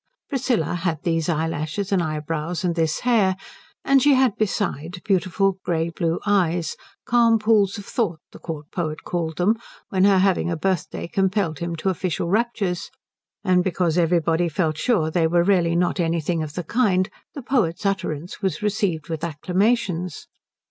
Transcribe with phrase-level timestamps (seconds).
[0.29, 3.35] Priscilla had these eyelashes and eyebrows and this hair,
[3.85, 9.03] and she had besides beautiful grey blue eyes calm pools of thought, the court poet
[9.03, 9.55] called them,
[9.89, 12.89] when her having a birthday compelled him to official raptures;
[13.43, 17.85] and because everybody felt sure they were not really anything of the kind the poet's
[17.85, 20.25] utterance was received with acclamations.